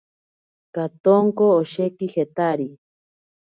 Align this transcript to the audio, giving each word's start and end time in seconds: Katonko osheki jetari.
Katonko 0.75 1.45
osheki 1.59 2.05
jetari. 2.15 2.67